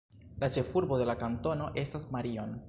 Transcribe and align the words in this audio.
La 0.43 0.47
ĉefurbo 0.55 0.99
de 1.01 1.07
la 1.11 1.17
kantono 1.21 1.69
estas 1.83 2.09
Marion. 2.17 2.59